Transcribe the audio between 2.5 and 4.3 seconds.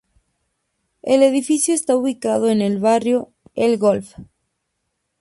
el barrio El Golf.